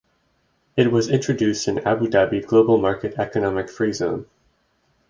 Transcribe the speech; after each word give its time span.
It 0.75 0.91
was 0.91 1.11
introduced 1.11 1.67
in 1.67 1.77
Abu 1.87 2.07
Dhabi 2.07 2.43
Global 2.43 2.79
Market 2.79 3.19
economic 3.19 3.69
free 3.69 3.93
zone. 3.93 4.25